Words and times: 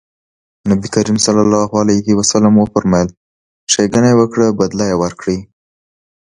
نبي 0.69 0.87
کريم 0.95 1.17
ص 1.23 1.25
وفرمایل 2.61 3.09
ښېګڼه 3.71 4.11
وکړه 4.19 4.47
بدله 4.59 4.85
يې 4.89 4.95
ورکړئ. 5.03 5.39